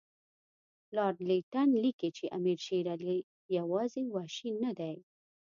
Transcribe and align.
لارډ 0.95 1.17
لیټن 1.29 1.69
لیکي 1.83 2.09
چې 2.17 2.25
امیر 2.37 2.59
شېر 2.65 2.85
علي 2.93 3.17
یوازې 3.57 4.03
وحشي 4.15 4.51
نه 4.63 4.71
دی. 4.79 4.95